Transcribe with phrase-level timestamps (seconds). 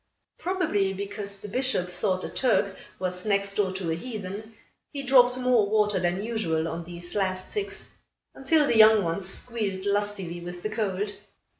[0.39, 4.55] Probably, because the Bishop thought a Turk was next door to a heathen,
[4.91, 7.85] he dropped more water than usual on these last six,
[8.33, 11.13] until the young ones squealed lustily with the cold.